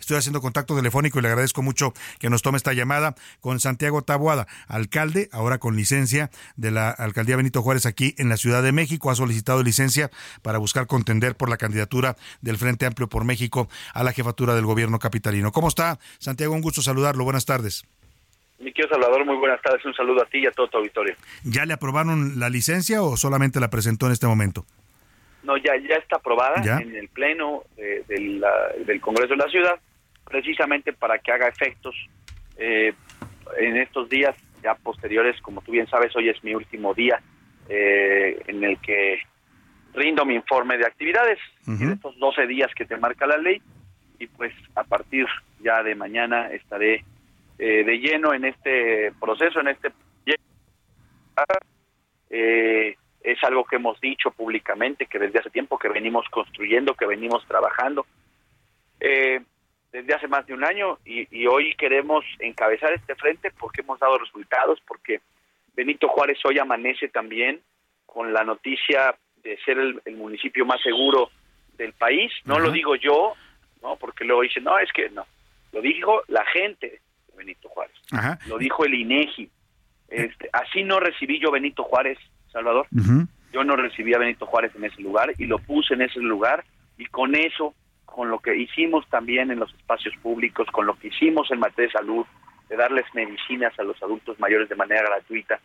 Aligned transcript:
Estoy 0.00 0.16
haciendo 0.16 0.40
contacto 0.40 0.74
telefónico 0.74 1.18
y 1.18 1.22
le 1.22 1.28
agradezco 1.28 1.62
mucho 1.62 1.92
que 2.18 2.30
nos 2.30 2.42
tome 2.42 2.56
esta 2.56 2.72
llamada 2.72 3.14
con 3.40 3.60
Santiago 3.60 4.02
Taboada, 4.02 4.46
alcalde, 4.66 5.28
ahora 5.30 5.58
con 5.58 5.76
licencia 5.76 6.30
de 6.56 6.70
la 6.70 6.90
alcaldía 6.90 7.36
Benito 7.36 7.62
Juárez 7.62 7.86
aquí 7.86 8.14
en 8.18 8.28
la 8.28 8.36
Ciudad 8.36 8.62
de 8.62 8.72
México. 8.72 9.10
Ha 9.10 9.14
solicitado 9.14 9.62
licencia 9.62 10.10
para 10.42 10.58
buscar 10.58 10.86
contender 10.86 11.36
por 11.36 11.48
la 11.50 11.58
candidatura 11.58 12.16
del 12.40 12.56
Frente 12.56 12.86
Amplio 12.86 13.08
por 13.08 13.24
México 13.24 13.68
a 13.94 14.02
la 14.02 14.12
jefatura 14.12 14.54
del 14.54 14.64
gobierno 14.64 14.98
capitalino. 14.98 15.52
¿Cómo 15.52 15.68
está, 15.68 15.98
Santiago? 16.18 16.54
Un 16.54 16.62
gusto 16.62 16.80
saludarlo. 16.82 17.24
Buenas 17.24 17.44
tardes. 17.44 17.84
Mi 18.58 18.72
querido 18.72 18.94
Salvador, 18.94 19.24
muy 19.24 19.36
buenas 19.36 19.60
tardes. 19.62 19.84
Un 19.84 19.94
saludo 19.94 20.22
a 20.22 20.26
ti 20.26 20.38
y 20.38 20.46
a 20.46 20.50
todo 20.50 20.68
tu 20.68 20.78
auditorio. 20.78 21.14
¿Ya 21.44 21.64
le 21.66 21.72
aprobaron 21.74 22.38
la 22.40 22.48
licencia 22.50 23.02
o 23.02 23.16
solamente 23.16 23.60
la 23.60 23.70
presentó 23.70 24.06
en 24.06 24.12
este 24.12 24.26
momento? 24.26 24.64
No, 25.42 25.56
ya, 25.56 25.72
ya 25.88 25.94
está 25.96 26.16
aprobada 26.16 26.62
¿Ya? 26.62 26.76
en 26.78 26.94
el 26.94 27.08
Pleno 27.08 27.62
de- 27.76 28.04
de 28.08 28.20
la- 28.38 28.84
del 28.86 29.00
Congreso 29.00 29.30
de 29.30 29.36
la 29.38 29.48
Ciudad, 29.48 29.74
precisamente 30.30 30.92
para 30.92 31.18
que 31.18 31.32
haga 31.32 31.48
efectos 31.48 31.94
eh, 32.56 32.94
en 33.58 33.76
estos 33.76 34.08
días 34.08 34.36
ya 34.62 34.74
posteriores. 34.74 35.40
Como 35.42 35.60
tú 35.60 35.72
bien 35.72 35.88
sabes, 35.88 36.14
hoy 36.16 36.28
es 36.28 36.42
mi 36.44 36.54
último 36.54 36.94
día 36.94 37.20
eh, 37.68 38.40
en 38.46 38.64
el 38.64 38.78
que 38.80 39.18
rindo 39.92 40.24
mi 40.24 40.34
informe 40.34 40.78
de 40.78 40.86
actividades, 40.86 41.38
en 41.66 41.92
estos 41.92 42.16
12 42.18 42.46
días 42.46 42.70
que 42.76 42.84
te 42.84 42.96
marca 42.96 43.26
la 43.26 43.38
ley, 43.38 43.60
y 44.20 44.26
pues 44.28 44.54
a 44.76 44.84
partir 44.84 45.26
ya 45.60 45.82
de 45.82 45.96
mañana 45.96 46.48
estaré 46.52 47.04
eh, 47.58 47.84
de 47.84 47.98
lleno 47.98 48.32
en 48.32 48.44
este 48.44 49.12
proceso, 49.20 49.60
en 49.60 49.68
este 49.68 49.90
eh, 52.30 52.96
es 53.22 53.44
algo 53.44 53.64
que 53.64 53.76
hemos 53.76 54.00
dicho 54.00 54.30
públicamente, 54.30 55.06
que 55.06 55.18
desde 55.18 55.40
hace 55.40 55.50
tiempo 55.50 55.78
que 55.78 55.88
venimos 55.88 56.26
construyendo, 56.30 56.94
que 56.94 57.06
venimos 57.06 57.44
trabajando, 57.46 58.06
eh, 59.00 59.40
desde 59.92 60.14
hace 60.14 60.28
más 60.28 60.46
de 60.46 60.54
un 60.54 60.64
año, 60.64 60.98
y, 61.04 61.26
y 61.36 61.46
hoy 61.46 61.74
queremos 61.74 62.24
encabezar 62.38 62.92
este 62.92 63.14
frente 63.14 63.50
porque 63.58 63.80
hemos 63.80 63.98
dado 63.98 64.18
resultados, 64.18 64.80
porque 64.86 65.20
Benito 65.74 66.08
Juárez 66.08 66.38
hoy 66.44 66.58
amanece 66.58 67.08
también 67.08 67.60
con 68.06 68.32
la 68.32 68.44
noticia 68.44 69.16
de 69.42 69.58
ser 69.64 69.78
el, 69.78 70.00
el 70.04 70.16
municipio 70.16 70.64
más 70.66 70.80
seguro 70.82 71.30
del 71.76 71.92
país. 71.92 72.32
No 72.44 72.58
lo 72.58 72.70
digo 72.70 72.94
yo, 72.96 73.34
no, 73.82 73.96
porque 73.96 74.24
luego 74.24 74.42
dicen, 74.42 74.64
no, 74.64 74.78
es 74.78 74.92
que 74.92 75.08
no. 75.10 75.26
Lo 75.72 75.80
dijo 75.80 76.22
la 76.28 76.44
gente 76.46 76.88
de 76.88 77.36
Benito 77.36 77.68
Juárez 77.68 77.94
lo 78.46 78.58
dijo 78.58 78.84
el 78.84 78.94
INEGI. 78.94 79.50
Este, 80.08 80.50
así 80.52 80.82
no 80.82 80.98
recibí 80.98 81.38
yo 81.38 81.50
Benito 81.50 81.84
Juárez, 81.84 82.18
Salvador. 82.50 82.86
Yo 83.52 83.64
no 83.64 83.76
recibí 83.76 84.14
a 84.14 84.18
Benito 84.18 84.46
Juárez 84.46 84.72
en 84.74 84.84
ese 84.84 85.00
lugar 85.00 85.32
y 85.38 85.46
lo 85.46 85.58
puse 85.58 85.94
en 85.94 86.02
ese 86.02 86.20
lugar 86.20 86.64
y 86.98 87.06
con 87.06 87.34
eso, 87.34 87.74
con 88.14 88.30
lo 88.30 88.38
que 88.38 88.56
hicimos 88.56 89.08
también 89.08 89.50
en 89.50 89.58
los 89.58 89.72
espacios 89.74 90.14
públicos, 90.22 90.66
con 90.72 90.86
lo 90.86 90.98
que 90.98 91.08
hicimos 91.08 91.50
en 91.50 91.60
materia 91.60 91.86
de 91.86 91.98
salud, 91.98 92.26
de 92.68 92.76
darles 92.76 93.06
medicinas 93.14 93.76
a 93.78 93.82
los 93.82 94.00
adultos 94.02 94.38
mayores 94.38 94.68
de 94.68 94.76
manera 94.76 95.02
gratuita, 95.02 95.60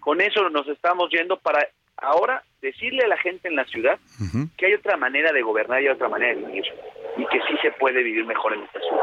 con 0.00 0.20
eso 0.20 0.48
nos 0.50 0.66
estamos 0.68 1.10
yendo 1.10 1.38
para 1.38 1.66
ahora 1.96 2.42
decirle 2.60 3.04
a 3.04 3.08
la 3.08 3.16
gente 3.16 3.48
en 3.48 3.56
la 3.56 3.64
ciudad 3.64 3.98
que 4.56 4.66
hay 4.66 4.74
otra 4.74 4.96
manera 4.96 5.32
de 5.32 5.42
gobernar 5.42 5.80
y 5.80 5.86
hay 5.86 5.92
otra 5.92 6.08
manera 6.08 6.34
de 6.34 6.46
vivir 6.46 6.64
y 7.16 7.26
que 7.26 7.38
sí 7.40 7.56
se 7.62 7.70
puede 7.72 8.02
vivir 8.02 8.24
mejor 8.24 8.54
en 8.54 8.62
esta 8.62 8.80
ciudad. 8.80 9.02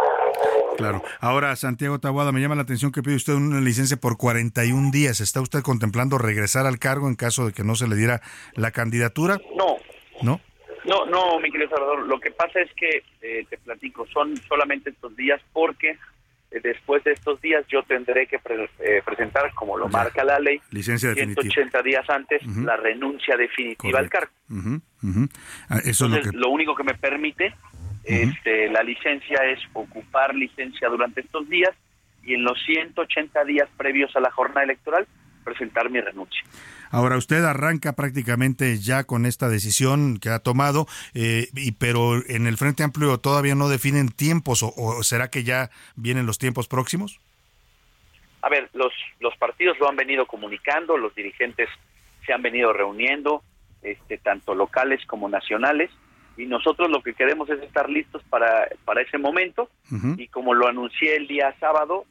Claro. 0.77 1.03
Ahora, 1.19 1.55
Santiago 1.55 1.99
Taboada, 1.99 2.31
me 2.31 2.41
llama 2.41 2.55
la 2.55 2.63
atención 2.63 2.91
que 2.91 3.03
pide 3.03 3.15
usted 3.15 3.33
una 3.33 3.61
licencia 3.61 3.97
por 3.97 4.17
41 4.17 4.91
días. 4.91 5.21
¿Está 5.21 5.41
usted 5.41 5.61
contemplando 5.61 6.17
regresar 6.17 6.65
al 6.65 6.79
cargo 6.79 7.07
en 7.07 7.15
caso 7.15 7.45
de 7.45 7.53
que 7.53 7.63
no 7.63 7.75
se 7.75 7.87
le 7.87 7.95
diera 7.95 8.21
la 8.55 8.71
candidatura? 8.71 9.37
No, 9.55 9.77
¿No? 10.21 10.41
No, 10.85 11.05
no, 11.05 11.39
mi 11.39 11.51
querido 11.51 11.69
Salvador, 11.69 12.07
lo 12.07 12.19
que 12.19 12.31
pasa 12.31 12.59
es 12.59 12.71
que, 12.75 13.03
eh, 13.21 13.45
te 13.49 13.57
platico, 13.57 14.05
son 14.07 14.35
solamente 14.47 14.89
estos 14.91 15.15
días 15.15 15.41
porque 15.53 15.97
eh, 16.51 16.59
después 16.63 17.03
de 17.03 17.11
estos 17.11 17.39
días 17.41 17.65
yo 17.67 17.83
tendré 17.83 18.25
que 18.27 18.39
pre- 18.39 18.69
eh, 18.79 19.01
presentar, 19.05 19.53
como 19.53 19.77
lo 19.77 19.85
Ya. 19.89 19.97
marca 19.99 20.23
la 20.23 20.39
ley, 20.39 20.59
Licencia 20.71 21.09
definitiva. 21.09 21.41
180 21.43 21.81
días 21.83 22.09
antes 22.09 22.41
la 22.57 22.75
renuncia 22.77 23.35
definitiva 23.37 23.99
al 23.99 24.09
cargo. 24.09 24.31
Ah, 25.69 25.77
Eso 25.85 25.89
es 25.89 25.99
lo 26.01 26.05
Entonces, 26.07 26.31
que... 26.31 26.37
lo 26.37 26.49
único 26.49 26.75
que 26.75 26.83
me 26.83 26.93
permite 26.95 27.53
este, 28.03 28.69
la 28.69 28.81
licencia 28.81 29.37
es 29.45 29.59
ocupar 29.73 30.33
licencia 30.33 30.87
durante 30.89 31.21
estos 31.21 31.47
días 31.49 31.71
y 32.23 32.33
en 32.33 32.43
los 32.43 32.57
180 32.65 33.43
días 33.43 33.69
previos 33.77 34.15
a 34.15 34.19
la 34.19 34.31
jornada 34.31 34.63
electoral 34.63 35.05
presentar 35.49 35.89
mi 35.89 35.99
renuncia. 35.99 36.43
Ahora, 36.91 37.17
usted 37.17 37.43
arranca 37.43 37.93
prácticamente 37.93 38.77
ya 38.79 39.03
con 39.03 39.25
esta 39.25 39.49
decisión 39.49 40.19
que 40.19 40.29
ha 40.29 40.39
tomado, 40.39 40.85
eh, 41.13 41.47
y, 41.55 41.71
pero 41.73 42.15
en 42.27 42.47
el 42.47 42.57
Frente 42.57 42.83
Amplio 42.83 43.17
todavía 43.17 43.55
no 43.55 43.69
definen 43.69 44.09
tiempos, 44.09 44.63
o, 44.63 44.73
o 44.75 45.03
será 45.03 45.29
que 45.29 45.43
ya 45.43 45.69
vienen 45.95 46.25
los 46.25 46.37
tiempos 46.37 46.67
próximos? 46.67 47.19
A 48.41 48.49
ver, 48.49 48.69
los, 48.73 48.93
los 49.19 49.35
partidos 49.37 49.77
lo 49.79 49.89
han 49.89 49.95
venido 49.95 50.25
comunicando, 50.25 50.97
los 50.97 51.13
dirigentes 51.13 51.69
se 52.25 52.33
han 52.33 52.41
venido 52.41 52.73
reuniendo, 52.73 53.43
este, 53.81 54.17
tanto 54.17 54.53
locales 54.53 55.05
como 55.05 55.29
nacionales, 55.29 55.89
y 56.37 56.45
nosotros 56.45 56.89
lo 56.89 57.01
que 57.03 57.13
queremos 57.13 57.49
es 57.49 57.61
estar 57.61 57.89
listos 57.89 58.23
para, 58.29 58.69
para 58.85 59.01
ese 59.01 59.17
momento, 59.17 59.69
y 60.17 60.27
como 60.27 60.53
lo 60.53 60.67
anuncié 60.67 61.17
el 61.17 61.27
día 61.27 61.53
sábado, 61.59 62.05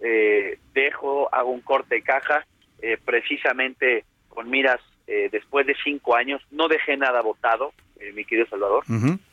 eh, 0.00 0.58
dejo, 0.72 1.28
hago 1.34 1.50
un 1.50 1.60
corte 1.60 1.96
de 1.96 2.02
caja, 2.02 2.46
eh, 2.82 2.98
precisamente 3.04 4.04
con 4.28 4.50
miras, 4.50 4.80
eh, 5.06 5.28
después 5.30 5.66
de 5.66 5.76
cinco 5.84 6.16
años, 6.16 6.42
no 6.50 6.68
dejé 6.68 6.96
nada 6.96 7.20
votado, 7.22 7.72
eh, 8.00 8.12
mi 8.12 8.24
querido 8.24 8.46
Salvador, 8.48 8.82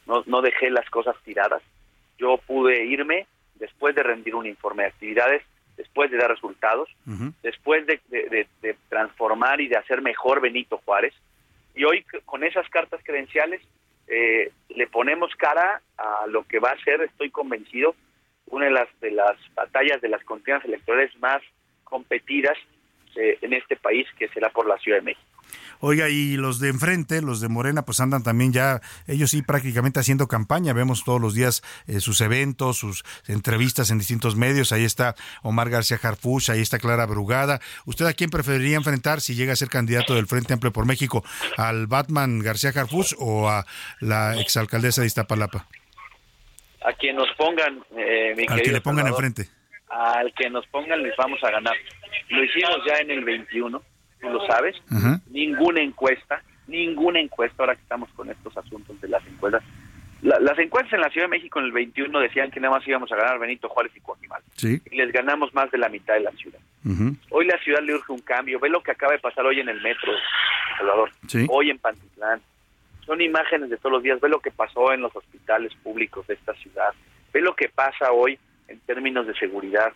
no, 0.07 0.23
no 0.27 0.41
dejé 0.41 0.69
las 0.69 0.89
cosas 0.89 1.15
tiradas. 1.23 1.61
Yo 2.17 2.37
pude 2.37 2.85
irme 2.85 3.25
después 3.55 3.95
de 3.95 4.03
rendir 4.03 4.35
un 4.35 4.45
informe 4.45 4.83
de 4.83 4.89
actividades, 4.89 5.43
después 5.77 6.11
de 6.11 6.17
dar 6.17 6.29
resultados, 6.29 6.89
después 7.41 7.85
de, 7.87 7.99
de- 8.09 8.29
de- 8.29 8.47
de 8.61 8.75
transformar 8.89 9.59
y 9.61 9.67
de 9.67 9.77
hacer 9.77 10.01
mejor 10.01 10.41
Benito 10.41 10.77
Juárez. 10.85 11.13
Y 11.73 11.83
hoy 11.85 12.05
con 12.25 12.43
esas 12.43 12.67
cartas 12.69 13.01
credenciales 13.03 13.61
eh, 14.07 14.51
le 14.69 14.87
ponemos 14.87 15.33
cara 15.35 15.81
a 15.97 16.27
lo 16.27 16.43
que 16.43 16.59
va 16.59 16.71
a 16.71 16.83
ser, 16.83 17.01
estoy 17.01 17.29
convencido, 17.31 17.95
una 18.47 18.65
de 18.65 18.71
las, 18.71 18.99
de 18.99 19.11
las 19.11 19.37
batallas 19.55 20.01
de 20.01 20.09
las 20.09 20.23
contiendas 20.25 20.65
electorales 20.65 21.15
más 21.19 21.41
competidas 21.85 22.57
eh, 23.15 23.37
en 23.41 23.53
este 23.53 23.75
país, 23.75 24.07
que 24.17 24.27
será 24.29 24.49
por 24.49 24.67
la 24.67 24.77
Ciudad 24.77 24.99
de 24.99 25.03
México. 25.03 25.25
Oiga, 25.83 26.09
y 26.09 26.37
los 26.37 26.59
de 26.59 26.69
enfrente, 26.69 27.23
los 27.23 27.41
de 27.41 27.49
Morena, 27.49 27.83
pues 27.83 27.99
andan 27.99 28.21
también 28.21 28.53
ya, 28.53 28.81
ellos 29.07 29.31
sí 29.31 29.41
prácticamente 29.41 29.99
haciendo 29.99 30.27
campaña. 30.27 30.73
Vemos 30.73 31.03
todos 31.03 31.19
los 31.19 31.33
días 31.33 31.63
eh, 31.87 31.99
sus 31.99 32.21
eventos, 32.21 32.77
sus 32.77 33.03
entrevistas 33.27 33.89
en 33.89 33.97
distintos 33.97 34.35
medios. 34.35 34.71
Ahí 34.71 34.85
está 34.85 35.15
Omar 35.41 35.71
García 35.71 35.97
Harfuch, 36.01 36.49
ahí 36.51 36.61
está 36.61 36.77
Clara 36.77 37.07
Brugada. 37.07 37.59
¿Usted 37.85 38.05
a 38.05 38.13
quién 38.13 38.29
preferiría 38.29 38.77
enfrentar 38.77 39.21
si 39.21 39.33
llega 39.33 39.53
a 39.53 39.55
ser 39.55 39.69
candidato 39.69 40.13
del 40.13 40.27
Frente 40.27 40.53
Amplio 40.53 40.71
por 40.71 40.85
México? 40.85 41.23
¿Al 41.57 41.87
Batman 41.87 42.39
García 42.39 42.69
Harfuch 42.75 43.15
o 43.17 43.49
a 43.49 43.65
la 43.99 44.39
exalcaldesa 44.39 45.01
de 45.01 45.07
Iztapalapa? 45.07 45.67
A 46.85 46.93
quien 46.93 47.15
nos 47.15 47.29
pongan, 47.37 47.83
eh, 47.97 48.35
mi 48.37 48.45
Al 48.47 48.61
que 48.61 48.71
le 48.71 48.81
pongan 48.81 49.05
Salvador, 49.05 49.25
enfrente. 49.25 49.51
al 49.89 50.31
que 50.35 50.49
nos 50.49 50.65
pongan 50.67 51.01
les 51.01 51.15
vamos 51.17 51.43
a 51.43 51.49
ganar. 51.49 51.73
Lo 52.31 52.43
hicimos 52.43 52.77
ya 52.85 52.95
en 52.95 53.11
el 53.11 53.23
21, 53.23 53.81
tú 54.21 54.29
lo 54.29 54.45
sabes. 54.47 54.75
Ninguna 55.29 55.81
encuesta, 55.81 56.41
ninguna 56.67 57.19
encuesta, 57.19 57.63
ahora 57.63 57.75
que 57.75 57.81
estamos 57.81 58.09
con 58.15 58.29
estos 58.29 58.55
asuntos 58.57 58.99
de 59.01 59.07
las 59.09 59.25
encuestas. 59.27 59.63
La- 60.21 60.39
las 60.39 60.57
encuestas 60.59 60.93
en 60.93 61.01
la 61.01 61.09
Ciudad 61.09 61.25
de 61.25 61.31
México 61.31 61.59
en 61.59 61.65
el 61.65 61.71
21 61.71 62.19
decían 62.19 62.51
que 62.51 62.59
nada 62.59 62.75
más 62.77 62.87
íbamos 62.87 63.11
a 63.11 63.15
ganar 63.15 63.39
Benito 63.39 63.67
Juárez 63.69 63.91
y 63.95 64.01
Coajimal. 64.01 64.41
Sí. 64.55 64.79
Y 64.91 64.95
les 64.95 65.11
ganamos 65.11 65.51
más 65.55 65.71
de 65.71 65.79
la 65.79 65.89
mitad 65.89 66.13
de 66.13 66.19
la 66.21 66.31
ciudad. 66.33 66.59
Hoy 67.31 67.45
la 67.47 67.57
ciudad 67.59 67.81
le 67.81 67.95
urge 67.95 68.11
un 68.13 68.19
cambio. 68.21 68.59
Ve 68.59 68.69
lo 68.69 68.81
que 68.83 68.91
acaba 68.91 69.13
de 69.13 69.19
pasar 69.19 69.45
hoy 69.45 69.59
en 69.59 69.69
el 69.69 69.81
metro, 69.81 70.11
Salvador. 70.77 71.11
Sí. 71.27 71.45
Hoy 71.49 71.71
en 71.71 71.79
Pantitlán. 71.79 72.39
Son 73.05 73.19
imágenes 73.19 73.69
de 73.71 73.77
todos 73.77 73.93
los 73.93 74.03
días. 74.03 74.21
Ve 74.21 74.29
lo 74.29 74.39
que 74.39 74.51
pasó 74.51 74.93
en 74.93 75.01
los 75.01 75.15
hospitales 75.15 75.73
públicos 75.81 76.25
de 76.27 76.35
esta 76.35 76.53
ciudad. 76.53 76.93
Ve 77.33 77.41
lo 77.41 77.55
que 77.55 77.69
pasa 77.69 78.11
hoy 78.11 78.37
en 78.67 78.79
términos 78.81 79.25
de 79.25 79.33
seguridad. 79.35 79.91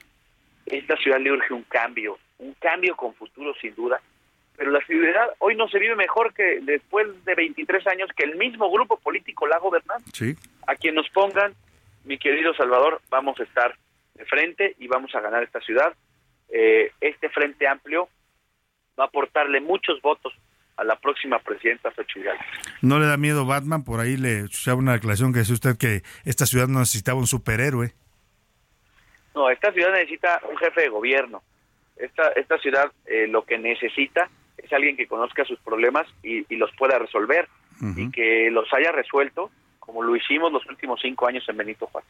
Esta 0.65 0.97
ciudad 0.97 1.19
le 1.19 1.31
urge 1.31 1.53
un 1.53 1.63
cambio, 1.63 2.17
un 2.37 2.53
cambio 2.55 2.95
con 2.95 3.13
futuro 3.15 3.53
sin 3.61 3.75
duda. 3.75 4.01
Pero 4.57 4.71
la 4.71 4.79
ciudad 4.85 5.33
hoy 5.39 5.55
no 5.55 5.67
se 5.67 5.79
vive 5.79 5.95
mejor 5.95 6.33
que 6.33 6.59
después 6.61 7.07
de 7.25 7.35
23 7.35 7.85
años 7.87 8.09
que 8.15 8.23
el 8.23 8.37
mismo 8.37 8.71
grupo 8.71 8.97
político 8.97 9.47
la 9.47 9.57
ha 9.57 9.59
gobernado. 9.59 9.99
Sí. 10.13 10.35
a 10.67 10.75
quien 10.75 10.95
nos 10.95 11.09
pongan, 11.09 11.53
mi 12.05 12.17
querido 12.17 12.53
Salvador, 12.53 13.01
vamos 13.09 13.39
a 13.39 13.43
estar 13.43 13.75
de 14.13 14.25
frente 14.25 14.75
y 14.79 14.87
vamos 14.87 15.13
a 15.13 15.19
ganar 15.19 15.43
esta 15.43 15.59
ciudad. 15.59 15.93
Eh, 16.49 16.91
este 17.01 17.29
frente 17.29 17.67
amplio 17.67 18.07
va 18.97 19.05
a 19.05 19.07
aportarle 19.07 19.59
muchos 19.59 20.01
votos 20.01 20.33
a 20.77 20.83
la 20.83 20.97
próxima 20.97 21.39
presidenta 21.39 21.91
Xochitl 21.91 22.27
¿No 22.81 22.99
le 22.99 23.05
da 23.07 23.17
miedo 23.17 23.45
Batman? 23.45 23.83
Por 23.83 23.99
ahí 23.99 24.17
le 24.17 24.41
escuchaba 24.41 24.77
una 24.77 24.93
declaración 24.93 25.33
que 25.33 25.39
decía 25.39 25.53
usted 25.53 25.77
que 25.77 26.03
esta 26.25 26.45
ciudad 26.45 26.67
no 26.67 26.79
necesitaba 26.79 27.19
un 27.19 27.27
superhéroe. 27.27 27.93
No, 29.33 29.49
esta 29.49 29.71
ciudad 29.71 29.91
necesita 29.91 30.41
un 30.49 30.57
jefe 30.57 30.81
de 30.81 30.89
gobierno. 30.89 31.43
Esta, 31.97 32.30
esta 32.30 32.57
ciudad 32.59 32.92
eh, 33.06 33.27
lo 33.27 33.45
que 33.45 33.57
necesita 33.57 34.30
es 34.57 34.71
alguien 34.74 34.97
que 34.97 35.07
conozca 35.07 35.45
sus 35.45 35.59
problemas 35.59 36.07
y, 36.24 36.44
los 36.56 36.71
pueda 36.77 36.97
resolver 36.97 37.47
y 37.95 38.09
que 38.12 38.50
los 38.51 38.74
haya 38.74 38.92
resuelto 38.92 39.51
como 39.80 40.01
lo 40.01 40.15
hicimos 40.15 40.51
los 40.51 40.65
últimos 40.68 41.00
cinco 41.01 41.27
años 41.27 41.47
en 41.47 41.57
Benito 41.57 41.86
Juárez. 41.88 42.09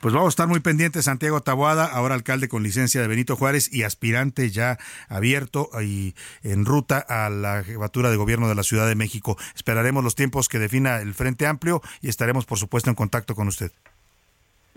Pues 0.00 0.14
vamos 0.14 0.28
a 0.28 0.30
estar 0.30 0.48
muy 0.48 0.60
pendientes, 0.60 1.06
Santiago 1.06 1.40
Taboada, 1.40 1.86
ahora 1.86 2.14
alcalde 2.14 2.48
con 2.48 2.62
licencia 2.62 3.00
de 3.00 3.08
Benito 3.08 3.36
Juárez 3.36 3.72
y 3.72 3.82
aspirante 3.82 4.50
ya 4.50 4.78
abierto 5.08 5.70
y 5.82 6.14
en 6.42 6.64
ruta 6.64 6.98
a 6.98 7.28
la 7.30 7.64
jefatura 7.64 8.10
de 8.10 8.16
gobierno 8.16 8.48
de 8.48 8.54
la 8.54 8.62
Ciudad 8.62 8.86
de 8.86 8.94
México. 8.94 9.36
Esperaremos 9.54 10.04
los 10.04 10.14
tiempos 10.14 10.48
que 10.48 10.58
defina 10.58 11.00
el 11.00 11.14
Frente 11.14 11.46
Amplio 11.46 11.82
y 12.00 12.08
estaremos, 12.08 12.46
por 12.46 12.58
supuesto, 12.58 12.90
en 12.90 12.96
contacto 12.96 13.34
con 13.34 13.48
usted. 13.48 13.72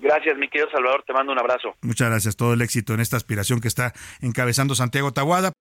Gracias, 0.01 0.36
mi 0.38 0.50
querido 0.50 0.69
Salvador, 0.71 1.03
te 1.06 1.13
mando 1.13 1.31
un 1.31 1.39
abrazo. 1.39 1.75
Muchas 1.81 2.09
gracias, 2.09 2.36
todo 2.36 2.53
el 2.53 2.62
éxito 2.62 2.94
en 2.94 3.00
esta 3.00 3.18
aspiración 3.18 3.62
que 3.62 3.68
está 3.68 3.94
encabezando 4.21 4.74
Santiago 4.74 5.13
Taboada. 5.13 5.53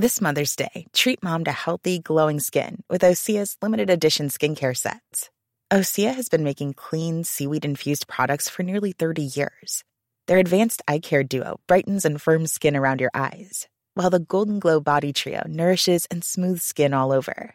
This 0.00 0.20
Mother's 0.20 0.54
Day, 0.54 0.86
treat 0.92 1.24
mom 1.24 1.42
to 1.42 1.50
healthy, 1.50 1.98
glowing 1.98 2.38
skin 2.38 2.84
with 2.88 3.02
Osea's 3.02 3.56
limited 3.60 3.90
edition 3.90 4.28
skincare 4.28 4.76
sets. 4.76 5.28
Osea 5.72 6.14
has 6.14 6.28
been 6.28 6.44
making 6.44 6.74
clean, 6.74 7.24
seaweed 7.24 7.64
infused 7.64 8.06
products 8.06 8.48
for 8.48 8.62
nearly 8.62 8.92
30 8.92 9.22
years. 9.34 9.82
Their 10.28 10.38
advanced 10.38 10.82
eye 10.86 11.00
care 11.00 11.24
duo 11.24 11.58
brightens 11.66 12.04
and 12.04 12.22
firms 12.22 12.52
skin 12.52 12.76
around 12.76 13.00
your 13.00 13.10
eyes, 13.12 13.66
while 13.94 14.08
the 14.08 14.20
Golden 14.20 14.60
Glow 14.60 14.78
Body 14.78 15.12
Trio 15.12 15.42
nourishes 15.48 16.06
and 16.12 16.22
smooths 16.22 16.62
skin 16.62 16.94
all 16.94 17.12
over. 17.12 17.54